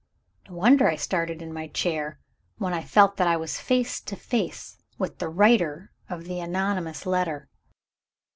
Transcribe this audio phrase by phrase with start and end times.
[0.49, 2.17] No wonder I started in my chair,
[2.57, 7.05] when I felt that I was face to face with the writer of the anonymous
[7.05, 7.47] letter!